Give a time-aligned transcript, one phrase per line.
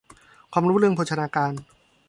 [0.51, 1.53] ความรู้เรื่องโภชนาการ